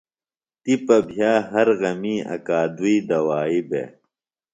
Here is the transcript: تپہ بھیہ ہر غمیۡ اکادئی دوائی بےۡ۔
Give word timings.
تپہ 0.63 0.97
بھیہ 1.07 1.33
ہر 1.51 1.67
غمیۡ 1.79 2.25
اکادئی 2.33 2.97
دوائی 3.09 3.59
بےۡ۔ 3.69 3.89